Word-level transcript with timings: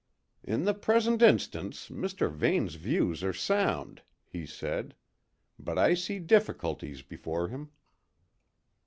"In 0.43 0.65
the 0.65 0.73
present 0.73 1.21
instance, 1.21 1.89
Mr. 1.89 2.27
Vane's 2.31 2.73
views 2.73 3.23
are 3.23 3.33
sound," 3.33 4.01
he 4.25 4.47
said. 4.47 4.95
"But 5.59 5.77
I 5.77 5.93
see 5.93 6.17
difficulties 6.17 7.03
before 7.03 7.49
him." 7.49 7.69